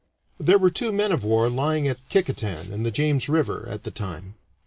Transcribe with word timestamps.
There 0.39 0.57
were 0.57 0.71
two 0.71 0.91
men 0.91 1.11
of 1.11 1.23
war 1.23 1.47
lying 1.47 1.87
at 1.87 2.09
Kicquetan, 2.09 2.71
in 2.71 2.81
the 2.81 2.89
James 2.89 3.29
River, 3.29 3.67
at 3.69 3.83
the 3.83 3.91
time. 3.91 4.33